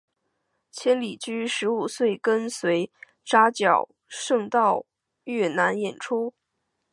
[0.71, 2.89] 千里驹十五岁跟随
[3.23, 4.83] 扎脚胜到
[5.25, 6.33] 越南演出。